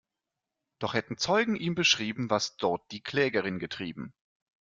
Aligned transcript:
Doch 0.79 0.95
hätten 0.95 1.19
Zeugen 1.19 1.55
ihm 1.55 1.75
beschrieben, 1.75 2.31
was 2.31 2.57
dort 2.57 2.81
die 2.91 3.03
Klägerin 3.03 3.59
getrieben. 3.59 4.15